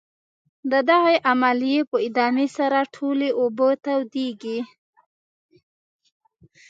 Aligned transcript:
د 0.71 0.73
دغې 0.89 1.15
عملیې 1.29 1.81
په 1.89 1.97
ادامې 2.07 2.47
سره 2.57 2.79
ټولې 2.95 3.29
اوبه 3.39 3.69
تودیږي. 3.83 4.59